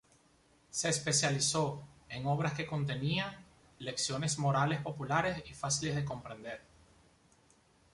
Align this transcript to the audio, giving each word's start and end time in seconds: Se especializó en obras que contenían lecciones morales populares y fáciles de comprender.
Se 0.71 0.89
especializó 0.89 1.87
en 2.09 2.25
obras 2.25 2.53
que 2.55 2.65
contenían 2.65 3.45
lecciones 3.77 4.39
morales 4.39 4.81
populares 4.81 5.43
y 5.47 5.53
fáciles 5.53 5.95
de 5.95 6.05
comprender. 6.05 6.59